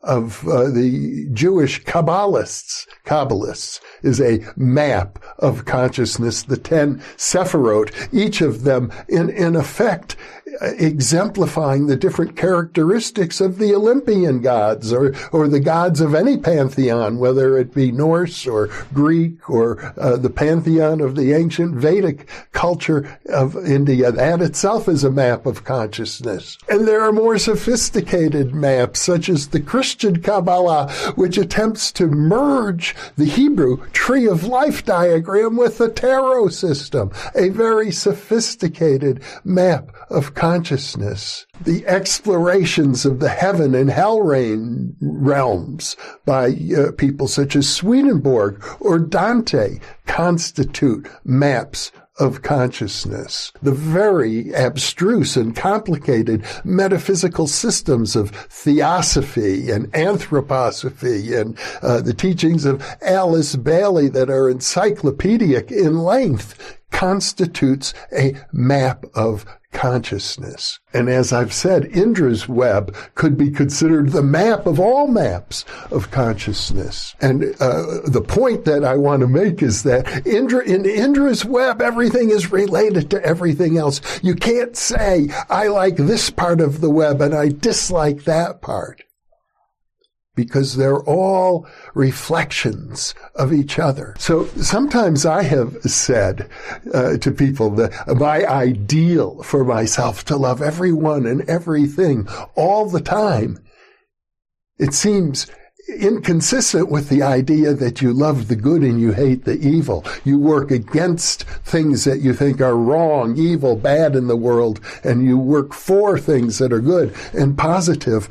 of 0.03 0.47
uh, 0.47 0.69
the 0.71 1.27
Jewish 1.31 1.83
Kabbalists, 1.83 2.87
Kabbalists, 3.05 3.79
is 4.01 4.19
a 4.19 4.39
map 4.55 5.19
of 5.37 5.65
consciousness. 5.65 6.43
The 6.43 6.57
ten 6.57 6.99
Sephirot, 7.17 7.93
each 8.11 8.41
of 8.41 8.63
them 8.63 8.91
in, 9.07 9.29
in 9.29 9.55
effect 9.55 10.15
exemplifying 10.61 11.87
the 11.87 11.95
different 11.95 12.35
characteristics 12.35 13.39
of 13.39 13.57
the 13.57 13.73
Olympian 13.73 14.41
gods 14.41 14.91
or, 14.91 15.13
or 15.31 15.47
the 15.47 15.59
gods 15.59 16.01
of 16.01 16.13
any 16.13 16.37
pantheon, 16.37 17.19
whether 17.19 17.57
it 17.57 17.73
be 17.73 17.91
Norse 17.91 18.45
or 18.45 18.69
Greek 18.93 19.49
or 19.49 19.93
uh, 19.97 20.17
the 20.17 20.29
pantheon 20.29 21.01
of 21.01 21.15
the 21.15 21.33
ancient 21.33 21.75
Vedic 21.75 22.27
culture 22.51 23.19
of 23.27 23.55
India. 23.55 24.11
That 24.11 24.41
itself 24.41 24.87
is 24.87 25.03
a 25.03 25.11
map 25.11 25.45
of 25.45 25.63
consciousness. 25.63 26.57
And 26.69 26.87
there 26.87 27.01
are 27.01 27.11
more 27.11 27.37
sophisticated 27.37 28.53
maps, 28.53 28.99
such 28.99 29.29
as 29.29 29.47
the 29.47 29.61
Christian 29.61 30.21
Kabbalah, 30.21 30.91
which 31.15 31.37
attempts 31.37 31.91
to 31.93 32.07
merge 32.07 32.95
the 33.17 33.25
Hebrew 33.25 33.85
tree 33.91 34.27
of 34.27 34.43
life 34.43 34.85
diagram 34.85 35.55
with 35.55 35.77
the 35.77 35.89
tarot 35.89 36.49
system, 36.49 37.11
a 37.35 37.49
very 37.49 37.91
sophisticated 37.91 39.21
map 39.43 39.91
of 40.09 40.33
consciousness, 40.41 41.45
the 41.65 41.85
explorations 41.85 43.05
of 43.05 43.19
the 43.19 43.29
heaven 43.29 43.75
and 43.75 43.91
hell 43.91 44.21
reign 44.21 44.95
realms 44.99 45.95
by 46.25 46.47
uh, 46.75 46.91
people 46.93 47.27
such 47.27 47.55
as 47.55 47.69
Swedenborg 47.69 48.59
or 48.79 48.97
Dante 48.97 49.77
constitute 50.07 51.07
maps 51.23 51.91
of 52.19 52.41
consciousness. 52.41 53.51
The 53.61 53.71
very 53.71 54.51
abstruse 54.55 55.37
and 55.37 55.55
complicated 55.55 56.43
metaphysical 56.63 57.45
systems 57.45 58.15
of 58.15 58.31
theosophy 58.31 59.69
and 59.69 59.93
anthroposophy 59.93 61.39
and 61.39 61.55
uh, 61.83 62.01
the 62.01 62.15
teachings 62.15 62.65
of 62.65 62.83
Alice 63.03 63.55
Bailey 63.55 64.09
that 64.09 64.31
are 64.31 64.49
encyclopedic 64.49 65.71
in 65.71 65.99
length 65.99 66.79
constitutes 66.89 67.93
a 68.11 68.35
map 68.51 69.05
of 69.13 69.45
consciousness. 69.71 70.79
And 70.93 71.09
as 71.09 71.31
I've 71.33 71.53
said, 71.53 71.85
Indra's 71.85 72.47
web 72.47 72.95
could 73.15 73.37
be 73.37 73.49
considered 73.49 74.09
the 74.09 74.23
map 74.23 74.65
of 74.65 74.79
all 74.79 75.07
maps 75.07 75.65
of 75.89 76.11
consciousness. 76.11 77.15
And 77.21 77.55
uh, 77.59 78.01
the 78.05 78.23
point 78.25 78.65
that 78.65 78.83
I 78.83 78.95
want 78.97 79.21
to 79.21 79.27
make 79.27 79.61
is 79.61 79.83
that 79.83 80.27
Indra, 80.27 80.63
in 80.63 80.85
Indra's 80.85 81.45
web, 81.45 81.81
everything 81.81 82.29
is 82.29 82.51
related 82.51 83.09
to 83.11 83.23
everything 83.23 83.77
else. 83.77 84.01
You 84.21 84.35
can't 84.35 84.75
say, 84.75 85.29
I 85.49 85.67
like 85.67 85.95
this 85.95 86.29
part 86.29 86.61
of 86.61 86.81
the 86.81 86.89
web 86.89 87.21
and 87.21 87.33
I 87.33 87.49
dislike 87.49 88.23
that 88.25 88.61
part 88.61 89.03
because 90.45 90.75
they're 90.75 91.03
all 91.03 91.67
reflections 91.93 93.13
of 93.35 93.53
each 93.53 93.77
other. 93.77 94.15
So 94.17 94.45
sometimes 94.47 95.25
I 95.25 95.43
have 95.43 95.81
said 95.83 96.49
uh, 96.93 97.17
to 97.17 97.31
people 97.31 97.69
that 97.71 97.91
my 98.17 98.45
ideal 98.45 99.43
for 99.43 99.63
myself 99.63 100.25
to 100.25 100.35
love 100.35 100.61
everyone 100.61 101.25
and 101.25 101.41
everything 101.49 102.27
all 102.55 102.89
the 102.89 103.01
time. 103.01 103.59
It 104.79 104.95
seems 104.95 105.45
inconsistent 105.99 106.89
with 106.89 107.09
the 107.09 107.21
idea 107.21 107.73
that 107.73 108.01
you 108.01 108.13
love 108.13 108.47
the 108.47 108.55
good 108.55 108.81
and 108.81 108.99
you 108.99 109.11
hate 109.11 109.45
the 109.45 109.59
evil. 109.59 110.05
You 110.23 110.39
work 110.39 110.71
against 110.71 111.43
things 111.43 112.03
that 112.05 112.21
you 112.21 112.33
think 112.33 112.61
are 112.61 112.75
wrong, 112.75 113.37
evil, 113.37 113.75
bad 113.75 114.15
in 114.15 114.27
the 114.27 114.35
world, 114.35 114.79
and 115.03 115.23
you 115.23 115.37
work 115.37 115.73
for 115.73 116.17
things 116.17 116.57
that 116.59 116.73
are 116.73 116.79
good 116.79 117.13
and 117.33 117.57
positive 117.57 118.29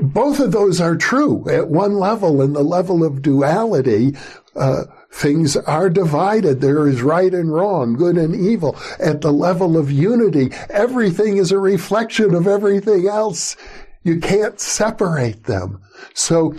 both 0.00 0.40
of 0.40 0.52
those 0.52 0.80
are 0.80 0.96
true 0.96 1.48
at 1.48 1.68
one 1.68 1.94
level 1.94 2.40
in 2.42 2.52
the 2.52 2.62
level 2.62 3.04
of 3.04 3.22
duality 3.22 4.14
uh, 4.56 4.84
things 5.10 5.56
are 5.56 5.88
divided. 5.88 6.60
There 6.60 6.86
is 6.88 7.02
right 7.02 7.32
and 7.32 7.52
wrong 7.52 7.94
good 7.94 8.16
and 8.16 8.34
evil. 8.34 8.76
At 8.98 9.20
the 9.20 9.32
level 9.32 9.76
of 9.76 9.90
unity 9.90 10.50
everything 10.68 11.36
is 11.36 11.52
a 11.52 11.58
reflection 11.58 12.34
of 12.34 12.46
everything 12.46 13.06
else. 13.06 13.56
You 14.02 14.20
can't 14.20 14.60
separate 14.60 15.44
them. 15.44 15.80
So 16.14 16.54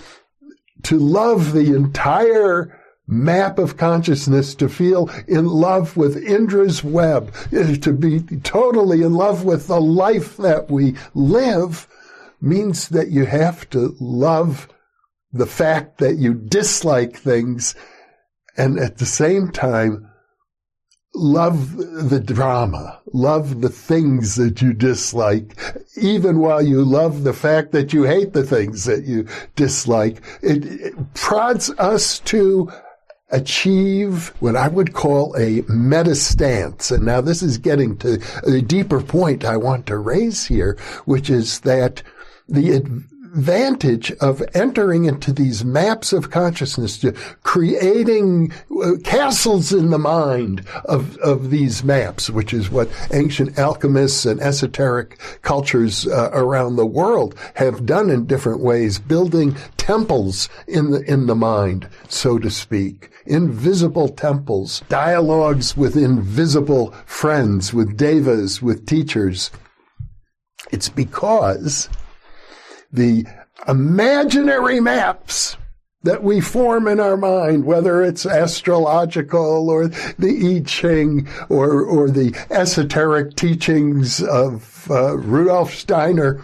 to 0.84 0.98
love 0.98 1.54
the 1.54 1.76
entire 1.76 2.76
map 3.08 3.58
of 3.58 3.76
consciousness, 3.76 4.54
to 4.56 4.70
feel 4.70 5.10
in 5.28 5.48
love 5.48 5.98
with 5.98 6.24
Indra's 6.24 6.84
web, 6.84 7.34
to 7.52 7.92
be 7.92 8.20
totally 8.44 9.02
in 9.02 9.14
love 9.14 9.44
with 9.44 9.68
the 9.68 9.82
life 9.82 10.38
that 10.38 10.70
we 10.70 10.96
live, 11.16 11.88
means 12.42 12.90
that 12.90 13.10
you 13.10 13.26
have 13.26 13.70
to 13.70 13.96
love 14.00 14.70
the 15.32 15.46
fact 15.46 16.00
that 16.00 16.16
you 16.16 16.34
dislike 16.34 17.18
things 17.18 17.76
and 18.58 18.80
at 18.80 18.98
the 18.98 19.06
same 19.06 19.52
time 19.52 20.10
love 21.16 21.76
the 22.10 22.20
drama, 22.20 23.00
love 23.14 23.62
the 23.62 23.70
things 23.70 24.36
that 24.36 24.62
you 24.62 24.74
dislike, 24.74 25.58
even 25.98 26.40
while 26.40 26.62
you 26.62 26.84
love 26.84 27.24
the 27.24 27.34
fact 27.34 27.72
that 27.72 27.94
you 27.94 28.04
hate 28.04 28.34
the 28.34 28.44
things 28.44 28.86
that 28.86 29.04
you 29.06 29.28
dislike. 29.56 30.22
It, 30.42 30.66
it 30.66 31.14
prods 31.16 31.72
us 31.72 32.20
to 32.20 32.72
achieve 33.32 34.34
what 34.40 34.56
I 34.56 34.68
would 34.68 34.94
call 34.94 35.36
a 35.38 35.62
meta 35.68 36.16
stance. 36.16 36.92
And 36.92 37.06
now 37.06 37.22
this 37.22 37.44
is 37.44 37.58
getting 37.58 37.98
to 37.98 38.22
a 38.46 38.62
deeper 38.62 39.02
point 39.02 39.46
I 39.46 39.58
want 39.58 39.86
to 39.88 39.98
raise 39.98 40.46
here, 40.46 40.78
which 41.06 41.30
is 41.30 41.60
that 41.62 42.02
the 42.50 42.72
advantage 42.72 44.12
of 44.14 44.42
entering 44.56 45.06
into 45.06 45.32
these 45.32 45.64
maps 45.64 46.12
of 46.14 46.32
consciousness, 46.32 47.06
creating 47.44 48.52
uh, 48.84 48.94
castles 49.04 49.72
in 49.72 49.92
the 49.92 50.00
mind 50.00 50.66
of, 50.86 51.16
of 51.18 51.52
these 51.52 51.84
maps, 51.84 52.30
which 52.30 52.54
is 52.54 52.72
what 52.72 52.90
ancient 53.14 53.58
alchemists 53.60 54.26
and 54.26 54.42
esoteric 54.42 55.20
cultures 55.44 56.08
uh, 56.08 56.32
around 56.34 56.76
the 56.76 56.86
world 56.86 57.36
have 57.54 57.86
done 57.86 58.10
in 58.10 58.26
different 58.26 58.62
ways, 58.62 58.98
building 58.98 59.56
temples 59.78 60.50
in 60.68 60.90
the, 60.92 61.02
in 61.02 61.28
the 61.28 61.36
mind, 61.36 61.88
so 62.08 62.40
to 62.40 62.50
speak. 62.50 63.12
Invisible 63.28 64.10
temples, 64.10 64.82
dialogues 64.90 65.78
with 65.78 65.96
invisible 65.96 66.92
friends, 67.06 67.74
with 67.76 67.96
devas, 67.96 68.60
with 68.60 68.88
teachers. 68.88 69.52
It's 70.72 70.90
because 70.90 71.90
the 72.92 73.26
imaginary 73.68 74.80
maps 74.80 75.58
that 76.04 76.24
we 76.24 76.40
form 76.40 76.88
in 76.88 77.00
our 77.00 77.18
mind, 77.18 77.66
whether 77.66 78.02
it's 78.02 78.26
astrological 78.26 79.70
or 79.70 79.90
the 79.90 80.58
I 80.58 80.64
Ching 80.66 81.28
or, 81.50 81.84
or 81.84 82.10
the 82.10 82.34
esoteric 82.50 83.36
teachings 83.36 84.24
of 84.24 84.90
uh, 84.90 85.18
Rudolf 85.18 85.74
Steiner, 85.74 86.42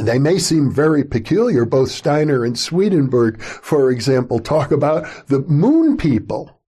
they 0.00 0.18
may 0.18 0.38
seem 0.38 0.72
very 0.72 1.04
peculiar. 1.04 1.64
Both 1.64 1.90
Steiner 1.90 2.44
and 2.44 2.58
Swedenborg, 2.58 3.40
for 3.40 3.90
example, 3.90 4.40
talk 4.40 4.72
about 4.72 5.28
the 5.28 5.40
moon 5.40 5.96
people. 5.96 6.60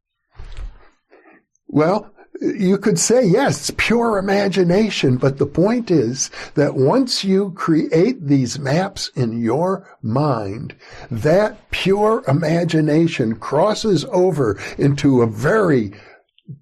Well, 1.66 2.11
you 2.40 2.78
could 2.78 2.98
say, 2.98 3.24
yes, 3.24 3.58
it's 3.58 3.72
pure 3.76 4.18
imagination, 4.18 5.16
but 5.16 5.38
the 5.38 5.46
point 5.46 5.90
is 5.90 6.30
that 6.54 6.74
once 6.74 7.24
you 7.24 7.52
create 7.52 8.26
these 8.26 8.58
maps 8.58 9.10
in 9.14 9.40
your 9.40 9.86
mind, 10.02 10.74
that 11.10 11.70
pure 11.70 12.24
imagination 12.26 13.36
crosses 13.36 14.04
over 14.06 14.58
into 14.78 15.22
a 15.22 15.26
very 15.26 15.92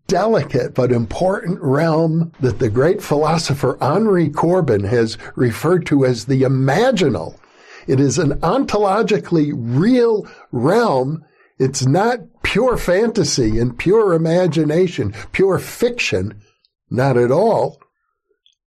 delicate 0.07 0.75
but 0.75 0.93
important 0.93 1.59
realm 1.63 2.33
that 2.41 2.59
the 2.59 2.69
great 2.69 3.03
philosopher 3.03 3.79
Henri 3.83 4.29
Corbin 4.29 4.85
has 4.85 5.17
referred 5.37 5.87
to 5.87 6.05
as 6.05 6.27
the 6.27 6.43
imaginal. 6.43 7.39
It 7.87 7.99
is 8.01 8.19
an 8.19 8.33
ontologically 8.41 9.53
real 9.55 10.27
realm 10.53 11.25
it's 11.61 11.85
not 11.85 12.21
pure 12.43 12.79
fantasy 12.79 13.59
and 13.59 13.79
pure 13.79 14.15
imagination, 14.15 15.15
pure 15.31 15.59
fiction, 15.59 16.41
not 16.89 17.19
at 17.19 17.31
all. 17.31 17.79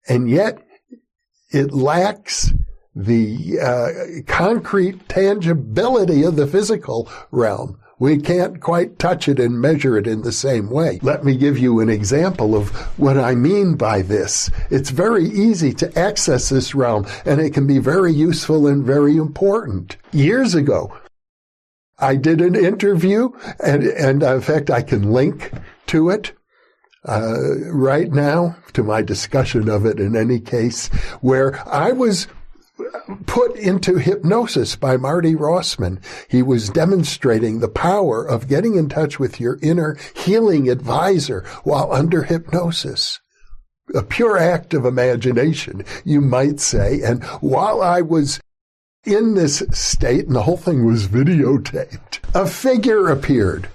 And 0.07 0.29
yet 0.29 0.59
it 1.49 1.73
lacks 1.73 2.53
the 2.95 3.59
uh, 3.59 4.21
concrete 4.27 5.09
tangibility 5.09 6.23
of 6.23 6.35
the 6.35 6.45
physical 6.45 7.09
realm. 7.31 7.79
We 7.97 8.19
can't 8.19 8.59
quite 8.59 8.99
touch 8.99 9.27
it 9.27 9.39
and 9.39 9.59
measure 9.59 9.97
it 9.97 10.05
in 10.05 10.21
the 10.21 10.31
same 10.31 10.69
way. 10.69 10.99
Let 11.01 11.23
me 11.23 11.35
give 11.35 11.57
you 11.57 11.79
an 11.79 11.89
example 11.89 12.53
of 12.55 12.69
what 12.99 13.17
I 13.17 13.33
mean 13.33 13.75
by 13.75 14.03
this. 14.03 14.51
It's 14.69 14.91
very 14.91 15.25
easy 15.25 15.73
to 15.75 15.97
access 15.97 16.49
this 16.49 16.75
realm 16.75 17.07
and 17.25 17.41
it 17.41 17.55
can 17.55 17.65
be 17.65 17.79
very 17.79 18.13
useful 18.13 18.67
and 18.67 18.83
very 18.83 19.15
important. 19.17 19.97
Years 20.11 20.53
ago, 20.53 20.95
I 22.03 22.15
did 22.17 22.41
an 22.41 22.55
interview 22.55 23.29
and, 23.63 23.83
and 23.83 24.23
in 24.23 24.41
fact, 24.41 24.69
I 24.69 24.81
can 24.81 25.11
link 25.11 25.51
to 25.87 26.09
it. 26.09 26.33
Uh, 27.05 27.59
right 27.69 28.13
now 28.13 28.55
to 28.71 28.81
my 28.81 29.01
discussion 29.01 29.67
of 29.67 29.85
it 29.85 29.99
in 29.99 30.15
any 30.15 30.39
case, 30.39 30.87
where 31.19 31.61
I 31.67 31.91
was 31.91 32.27
put 33.25 33.55
into 33.55 33.97
hypnosis 33.97 34.75
by 34.75 34.97
Marty 34.97 35.35
Rossman. 35.35 36.01
He 36.27 36.41
was 36.41 36.69
demonstrating 36.69 37.59
the 37.59 37.67
power 37.67 38.25
of 38.25 38.47
getting 38.47 38.75
in 38.75 38.89
touch 38.89 39.19
with 39.19 39.39
your 39.39 39.59
inner 39.61 39.97
healing 40.15 40.69
advisor 40.69 41.43
while 41.63 41.91
under 41.91 42.23
hypnosis. 42.23 43.19
A 43.93 44.01
pure 44.01 44.37
act 44.37 44.73
of 44.73 44.85
imagination, 44.85 45.83
you 46.03 46.21
might 46.21 46.59
say. 46.59 47.01
And 47.01 47.23
while 47.41 47.81
I 47.81 48.01
was 48.01 48.39
in 49.05 49.33
this 49.33 49.63
state, 49.71 50.27
and 50.27 50.35
the 50.35 50.43
whole 50.43 50.57
thing 50.57 50.85
was 50.85 51.07
videotaped, 51.07 52.19
a 52.33 52.47
figure 52.47 53.09
appeared 53.09 53.67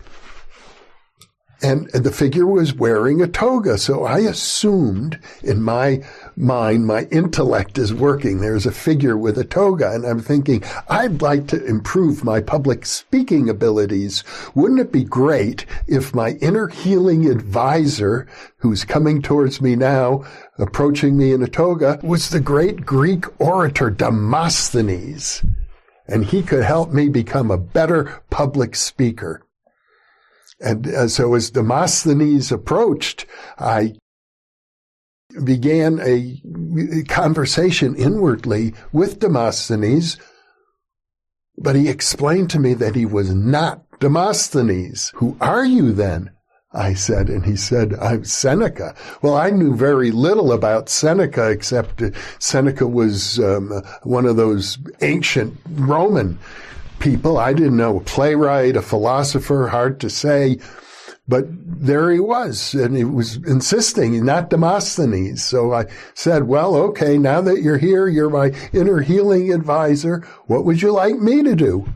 and 1.68 1.90
the 1.90 2.10
figure 2.10 2.46
was 2.46 2.72
wearing 2.72 3.20
a 3.20 3.26
toga. 3.26 3.76
So 3.76 4.04
I 4.04 4.20
assumed 4.20 5.18
in 5.42 5.62
my 5.62 6.02
mind, 6.34 6.86
my 6.86 7.02
intellect 7.10 7.76
is 7.76 7.92
working. 7.92 8.40
There's 8.40 8.64
a 8.64 8.72
figure 8.72 9.18
with 9.18 9.36
a 9.36 9.44
toga. 9.44 9.92
And 9.92 10.06
I'm 10.06 10.20
thinking, 10.20 10.64
I'd 10.88 11.20
like 11.20 11.46
to 11.48 11.62
improve 11.66 12.24
my 12.24 12.40
public 12.40 12.86
speaking 12.86 13.50
abilities. 13.50 14.24
Wouldn't 14.54 14.80
it 14.80 14.90
be 14.92 15.04
great 15.04 15.66
if 15.86 16.14
my 16.14 16.30
inner 16.40 16.68
healing 16.68 17.30
advisor, 17.30 18.26
who's 18.56 18.84
coming 18.84 19.20
towards 19.20 19.60
me 19.60 19.76
now, 19.76 20.24
approaching 20.56 21.18
me 21.18 21.32
in 21.32 21.42
a 21.42 21.48
toga, 21.48 22.00
was 22.02 22.30
the 22.30 22.40
great 22.40 22.86
Greek 22.86 23.26
orator 23.38 23.90
Demosthenes? 23.90 25.44
And 26.06 26.24
he 26.24 26.42
could 26.42 26.64
help 26.64 26.94
me 26.94 27.10
become 27.10 27.50
a 27.50 27.58
better 27.58 28.22
public 28.30 28.74
speaker. 28.74 29.42
And 30.60 30.86
uh, 30.88 31.08
so 31.08 31.34
as 31.34 31.50
Demosthenes 31.50 32.50
approached, 32.50 33.26
I 33.58 33.94
began 35.44 36.00
a 36.00 37.02
conversation 37.04 37.94
inwardly 37.94 38.74
with 38.92 39.20
Demosthenes, 39.20 40.16
but 41.56 41.76
he 41.76 41.88
explained 41.88 42.50
to 42.50 42.58
me 42.58 42.74
that 42.74 42.96
he 42.96 43.06
was 43.06 43.34
not 43.34 43.84
Demosthenes. 44.00 45.12
Who 45.16 45.36
are 45.40 45.64
you 45.64 45.92
then? 45.92 46.30
I 46.72 46.94
said, 46.94 47.28
and 47.28 47.46
he 47.46 47.56
said, 47.56 47.94
I'm 47.94 48.24
Seneca. 48.24 48.94
Well, 49.22 49.34
I 49.34 49.50
knew 49.50 49.74
very 49.74 50.10
little 50.10 50.52
about 50.52 50.90
Seneca, 50.90 51.50
except 51.50 52.02
Seneca 52.38 52.86
was 52.86 53.38
um, 53.38 53.82
one 54.02 54.26
of 54.26 54.36
those 54.36 54.78
ancient 55.00 55.58
Roman 55.70 56.38
people. 56.98 57.38
I 57.38 57.52
didn't 57.52 57.76
know 57.76 57.98
a 57.98 58.04
playwright, 58.04 58.76
a 58.76 58.82
philosopher, 58.82 59.68
hard 59.68 60.00
to 60.00 60.10
say. 60.10 60.58
But 61.28 61.44
there 61.50 62.10
he 62.10 62.20
was, 62.20 62.72
and 62.72 62.96
he 62.96 63.04
was 63.04 63.36
insisting, 63.36 64.24
not 64.24 64.48
Demosthenes. 64.48 65.44
So 65.44 65.74
I 65.74 65.84
said, 66.14 66.44
well, 66.44 66.74
okay, 66.74 67.18
now 67.18 67.42
that 67.42 67.60
you're 67.60 67.76
here, 67.76 68.08
you're 68.08 68.30
my 68.30 68.52
inner 68.72 69.00
healing 69.00 69.52
advisor. 69.52 70.26
What 70.46 70.64
would 70.64 70.80
you 70.80 70.90
like 70.90 71.16
me 71.16 71.42
to 71.42 71.54
do? 71.54 71.86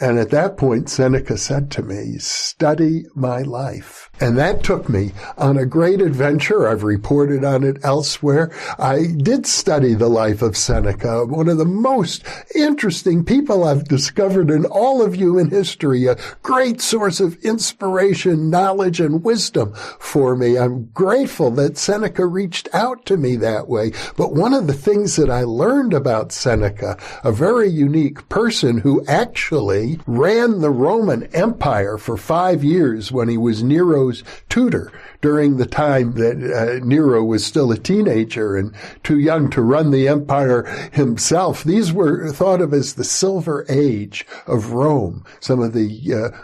And 0.00 0.18
at 0.18 0.30
that 0.30 0.56
point, 0.56 0.88
Seneca 0.88 1.36
said 1.36 1.70
to 1.72 1.82
me, 1.82 2.16
study 2.18 3.04
my 3.14 3.42
life. 3.42 4.10
And 4.20 4.38
that 4.38 4.64
took 4.64 4.88
me 4.88 5.12
on 5.36 5.58
a 5.58 5.66
great 5.66 6.00
adventure. 6.00 6.66
I've 6.66 6.82
reported 6.82 7.44
on 7.44 7.62
it 7.62 7.76
elsewhere. 7.84 8.50
I 8.78 9.06
did 9.16 9.46
study 9.46 9.94
the 9.94 10.08
life 10.08 10.40
of 10.40 10.56
Seneca, 10.56 11.26
one 11.26 11.48
of 11.48 11.58
the 11.58 11.64
most 11.64 12.24
interesting 12.54 13.24
people 13.24 13.64
I've 13.64 13.84
discovered 13.84 14.50
in 14.50 14.64
all 14.64 15.02
of 15.02 15.14
human 15.14 15.50
history, 15.50 16.06
a 16.06 16.16
great 16.42 16.80
source 16.80 17.20
of 17.20 17.36
inspiration, 17.44 18.48
knowledge, 18.48 18.98
and 19.00 19.22
wisdom 19.22 19.74
for 19.98 20.36
me. 20.36 20.56
I'm 20.56 20.86
grateful 20.86 21.50
that 21.52 21.76
Seneca 21.76 22.26
reached 22.26 22.68
out 22.72 23.04
to 23.06 23.16
me 23.16 23.36
that 23.36 23.68
way. 23.68 23.92
But 24.16 24.34
one 24.34 24.54
of 24.54 24.66
the 24.66 24.72
things 24.72 25.16
that 25.16 25.30
I 25.30 25.42
learned 25.42 25.92
about 25.92 26.32
Seneca, 26.32 26.98
a 27.22 27.32
very 27.32 27.68
unique 27.68 28.28
person 28.28 28.78
who 28.78 29.04
actually 29.06 29.81
ran 30.06 30.60
the 30.60 30.70
Roman 30.70 31.24
Empire 31.34 31.98
for 31.98 32.16
five 32.16 32.64
years 32.64 33.10
when 33.12 33.28
he 33.28 33.36
was 33.36 33.62
Nero's 33.62 34.22
tutor 34.48 34.92
during 35.20 35.56
the 35.56 35.66
time 35.66 36.14
that 36.14 36.36
uh, 36.36 36.84
Nero 36.84 37.22
was 37.24 37.44
still 37.44 37.70
a 37.70 37.78
teenager 37.78 38.56
and 38.56 38.74
too 39.02 39.18
young 39.18 39.50
to 39.50 39.62
run 39.62 39.90
the 39.90 40.08
empire 40.08 40.64
himself. 40.92 41.64
These 41.64 41.92
were 41.92 42.30
thought 42.30 42.60
of 42.60 42.72
as 42.72 42.94
the 42.94 43.04
silver 43.04 43.64
age 43.68 44.26
of 44.46 44.72
Rome. 44.72 45.24
Some 45.40 45.60
of 45.60 45.72
the 45.72 46.14
uh, 46.14 46.38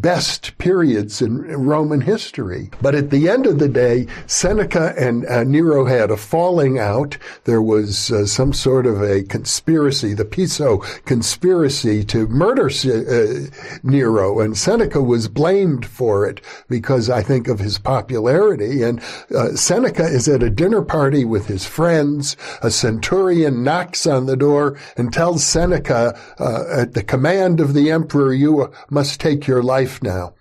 best 0.00 0.56
periods 0.58 1.22
in 1.22 1.42
Roman 1.42 2.00
history. 2.00 2.70
But 2.82 2.94
at 2.94 3.10
the 3.10 3.28
end 3.28 3.46
of 3.46 3.58
the 3.58 3.68
day, 3.68 4.06
Seneca 4.26 4.94
and 4.98 5.26
uh, 5.26 5.44
Nero 5.44 5.84
had 5.84 6.10
a 6.10 6.16
falling 6.16 6.78
out. 6.78 7.16
There 7.44 7.62
was 7.62 8.10
uh, 8.10 8.26
some 8.26 8.52
sort 8.52 8.86
of 8.86 9.02
a 9.02 9.22
conspiracy, 9.22 10.14
the 10.14 10.24
Piso 10.24 10.78
conspiracy 11.04 12.04
to 12.04 12.26
murder 12.28 12.66
uh, 12.66 13.78
Nero, 13.82 14.40
and 14.40 14.56
Seneca 14.56 15.00
was 15.00 15.28
blamed 15.28 15.86
for 15.86 16.26
it 16.26 16.40
because 16.68 17.08
I 17.08 17.22
think 17.22 17.48
of 17.48 17.58
his 17.58 17.78
popularity. 17.78 18.82
And 18.82 19.00
uh, 19.34 19.54
Seneca 19.54 20.04
is 20.04 20.28
at 20.28 20.42
a 20.42 20.50
dinner 20.50 20.82
party 20.82 21.24
with 21.24 21.46
his 21.46 21.66
friends. 21.66 22.36
A 22.62 22.70
centurion 22.70 23.62
knocks 23.62 24.06
on 24.06 24.26
the 24.26 24.36
door 24.36 24.78
and 24.96 25.12
tells 25.12 25.44
Seneca, 25.44 26.18
uh, 26.38 26.64
at 26.70 26.94
the 26.94 27.02
command 27.02 27.60
of 27.60 27.74
the 27.74 27.90
emperor, 27.90 28.32
you 28.32 28.72
must 28.90 29.20
take 29.20 29.46
your 29.46 29.62
life 29.62 29.85
life 29.86 30.02
now. 30.02 30.34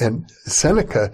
And 0.00 0.30
Seneca 0.44 1.12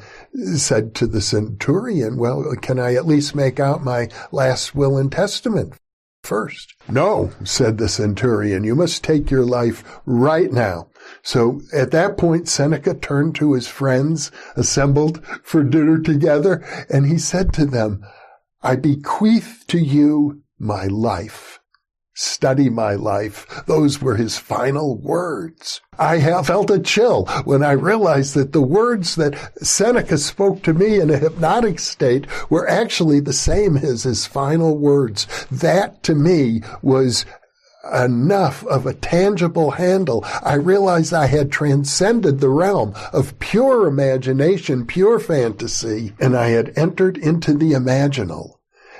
said 0.56 0.94
to 0.96 1.06
the 1.06 1.20
centurion, 1.20 2.16
well, 2.18 2.44
can 2.60 2.78
I 2.78 2.94
at 2.94 3.06
least 3.06 3.34
make 3.34 3.58
out 3.58 3.84
my 3.84 4.08
last 4.30 4.74
will 4.74 4.96
and 4.96 5.10
testament 5.10 5.74
first? 6.22 6.74
No, 6.88 7.30
said 7.44 7.78
the 7.78 7.88
centurion, 7.88 8.64
you 8.64 8.74
must 8.74 9.04
take 9.04 9.30
your 9.30 9.44
life 9.44 9.84
right 10.06 10.52
now. 10.52 10.88
So 11.22 11.60
at 11.72 11.90
that 11.90 12.16
point, 12.16 12.48
Seneca 12.48 12.94
turned 12.94 13.34
to 13.36 13.54
his 13.54 13.68
friends 13.68 14.32
assembled 14.56 15.24
for 15.42 15.62
dinner 15.62 15.98
together, 16.00 16.64
and 16.88 17.06
he 17.06 17.18
said 17.18 17.52
to 17.54 17.66
them, 17.66 18.04
I 18.62 18.76
bequeath 18.76 19.64
to 19.68 19.78
you 19.78 20.42
my 20.58 20.86
life 20.86 21.60
study 22.14 22.70
my 22.70 22.94
life. 22.94 23.64
Those 23.66 24.00
were 24.00 24.16
his 24.16 24.38
final 24.38 24.96
words. 24.96 25.80
I 25.98 26.18
have 26.18 26.46
felt 26.46 26.70
a 26.70 26.78
chill 26.78 27.26
when 27.44 27.62
I 27.62 27.72
realized 27.72 28.34
that 28.34 28.52
the 28.52 28.62
words 28.62 29.16
that 29.16 29.36
Seneca 29.64 30.18
spoke 30.18 30.62
to 30.62 30.72
me 30.72 31.00
in 31.00 31.10
a 31.10 31.18
hypnotic 31.18 31.78
state 31.78 32.26
were 32.50 32.68
actually 32.68 33.20
the 33.20 33.32
same 33.32 33.76
as 33.76 34.04
his 34.04 34.26
final 34.26 34.78
words. 34.78 35.26
That 35.50 36.02
to 36.04 36.14
me 36.14 36.62
was 36.82 37.26
enough 37.92 38.64
of 38.66 38.86
a 38.86 38.94
tangible 38.94 39.72
handle. 39.72 40.24
I 40.42 40.54
realized 40.54 41.12
I 41.12 41.26
had 41.26 41.52
transcended 41.52 42.40
the 42.40 42.48
realm 42.48 42.94
of 43.12 43.38
pure 43.38 43.86
imagination, 43.86 44.86
pure 44.86 45.18
fantasy, 45.18 46.14
and 46.18 46.36
I 46.36 46.48
had 46.48 46.76
entered 46.78 47.18
into 47.18 47.54
the 47.54 47.72
imaginal. 47.72 48.54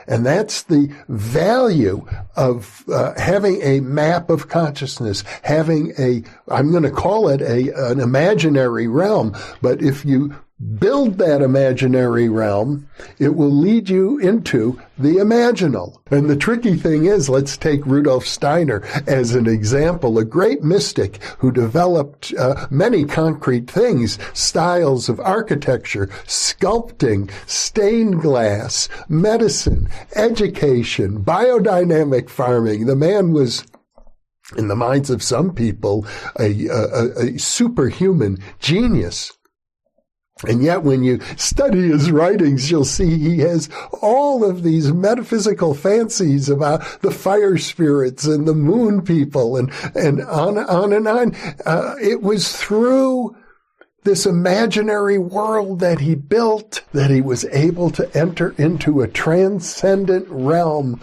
And 0.06 0.24
that's 0.24 0.62
the 0.64 0.92
value 1.08 2.06
of 2.36 2.84
uh, 2.88 3.18
having 3.18 3.62
a 3.62 3.80
map 3.80 4.30
of 4.30 4.48
consciousness, 4.48 5.24
having 5.42 5.92
a, 5.98 6.22
I'm 6.48 6.70
going 6.70 6.82
to 6.82 6.90
call 6.90 7.28
it 7.28 7.40
a, 7.40 7.90
an 7.90 8.00
imaginary 8.00 8.88
realm. 8.88 9.36
But 9.62 9.82
if 9.82 10.04
you 10.04 10.34
build 10.78 11.18
that 11.18 11.42
imaginary 11.42 12.28
realm, 12.28 12.88
it 13.18 13.34
will 13.34 13.50
lead 13.50 13.88
you 13.88 14.18
into 14.18 14.80
the 14.98 15.16
imaginal. 15.16 15.98
And 16.10 16.30
the 16.30 16.36
tricky 16.36 16.76
thing 16.76 17.04
is, 17.06 17.28
let's 17.28 17.56
take 17.56 17.84
Rudolf 17.84 18.26
Steiner 18.26 18.82
as 19.06 19.34
an 19.34 19.46
example, 19.46 20.18
a 20.18 20.24
great 20.24 20.62
mystic 20.62 21.22
who 21.38 21.52
developed 21.52 22.32
uh, 22.38 22.66
many 22.70 23.04
concrete 23.04 23.70
things, 23.70 24.18
styles 24.32 25.08
of 25.08 25.20
architecture, 25.20 26.06
sculpting, 26.26 27.30
stained 27.46 28.20
glass, 28.20 28.88
medicine, 29.08 29.88
education, 30.14 31.22
biodynamic 31.24 32.30
farming. 32.30 32.86
The 32.86 32.96
man 32.96 33.32
was 33.32 33.64
in 34.56 34.68
the 34.68 34.76
minds 34.76 35.10
of 35.10 35.22
some 35.22 35.54
people, 35.54 36.06
a, 36.38 36.66
a, 36.68 37.34
a 37.34 37.38
superhuman 37.38 38.38
genius. 38.60 39.32
And 40.46 40.62
yet, 40.62 40.82
when 40.82 41.04
you 41.04 41.20
study 41.36 41.88
his 41.88 42.10
writings, 42.10 42.70
you'll 42.70 42.84
see 42.84 43.18
he 43.18 43.38
has 43.38 43.68
all 44.02 44.44
of 44.44 44.62
these 44.62 44.92
metaphysical 44.92 45.74
fancies 45.74 46.48
about 46.48 47.02
the 47.02 47.12
fire 47.12 47.56
spirits 47.56 48.24
and 48.26 48.46
the 48.46 48.54
moon 48.54 49.02
people 49.02 49.56
and, 49.56 49.70
and 49.94 50.20
on, 50.22 50.58
on 50.58 50.92
and 50.92 51.06
on. 51.06 51.34
Uh, 51.64 51.94
it 52.00 52.20
was 52.20 52.54
through 52.56 53.36
this 54.02 54.26
imaginary 54.26 55.18
world 55.18 55.80
that 55.80 56.00
he 56.00 56.14
built 56.14 56.82
that 56.92 57.10
he 57.10 57.20
was 57.20 57.44
able 57.46 57.90
to 57.90 58.14
enter 58.16 58.54
into 58.58 59.00
a 59.00 59.08
transcendent 59.08 60.26
realm 60.28 61.00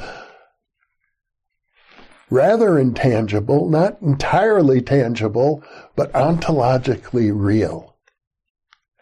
rather 2.29 2.79
intangible, 2.79 3.69
not 3.69 4.01
entirely 4.01 4.81
tangible, 4.81 5.63
but 5.95 6.11
ontologically 6.13 7.31
real. 7.33 7.90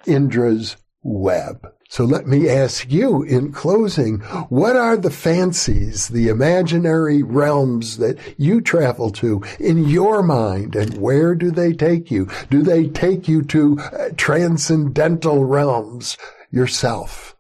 Indra's 0.09 0.75
web. 1.03 1.71
So 1.91 2.03
let 2.03 2.27
me 2.27 2.47
ask 2.47 2.91
you 2.91 3.23
in 3.23 3.51
closing, 3.51 4.19
what 4.49 4.75
are 4.75 4.95
the 4.95 5.09
fancies, 5.09 6.09
the 6.09 6.27
imaginary 6.27 7.23
realms 7.23 7.97
that 7.97 8.19
you 8.37 8.61
travel 8.61 9.09
to 9.13 9.41
in 9.59 9.87
your 9.87 10.21
mind 10.21 10.75
and 10.75 10.99
where 10.99 11.33
do 11.33 11.49
they 11.49 11.73
take 11.73 12.11
you? 12.11 12.29
Do 12.51 12.61
they 12.61 12.87
take 12.87 13.27
you 13.27 13.41
to 13.43 13.79
uh, 13.79 14.09
transcendental 14.17 15.45
realms 15.45 16.15
yourself? 16.51 17.35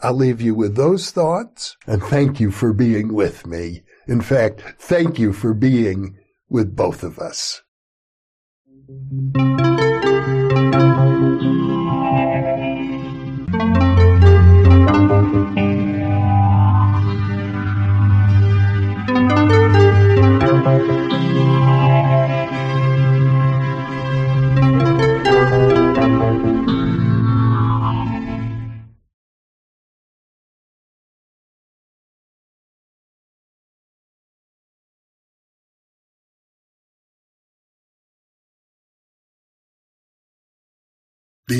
I'll 0.00 0.14
leave 0.14 0.42
you 0.42 0.54
with 0.54 0.76
those 0.76 1.10
thoughts 1.10 1.76
and 1.86 2.02
thank 2.02 2.40
you 2.40 2.50
for 2.50 2.74
being 2.74 3.14
with 3.14 3.46
me. 3.46 3.84
In 4.06 4.20
fact, 4.20 4.62
thank 4.78 5.18
you 5.18 5.32
for 5.32 5.54
being 5.54 6.18
with 6.50 6.76
both 6.76 7.02
of 7.02 7.18
us. 7.18 7.62
The 26.08 26.14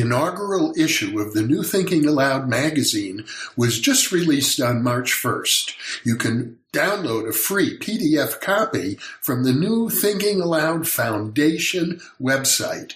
inaugural 0.02 0.72
issue 0.78 1.20
of 1.20 1.34
the 1.34 1.42
New 1.42 1.62
Thinking 1.62 2.06
Allowed 2.06 2.48
magazine 2.48 3.26
was 3.54 3.80
just 3.80 4.12
released 4.12 4.60
on 4.60 4.82
March 4.82 5.12
1st. 5.12 5.72
You 6.04 6.16
can 6.16 6.58
download 6.72 7.28
a 7.28 7.32
free 7.32 7.78
PDF 7.78 8.40
copy 8.40 8.94
from 9.20 9.44
the 9.44 9.52
New 9.52 9.90
Thinking 9.90 10.40
Allowed 10.40 10.88
Foundation 10.88 12.00
website 12.20 12.94